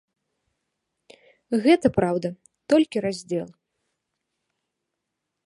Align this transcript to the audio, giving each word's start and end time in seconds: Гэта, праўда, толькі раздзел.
Гэта, 1.65 1.87
праўда, 1.99 2.27
толькі 2.75 2.97
раздзел. 3.07 3.45